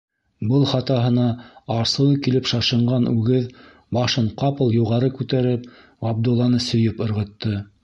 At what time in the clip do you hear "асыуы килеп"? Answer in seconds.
1.75-2.49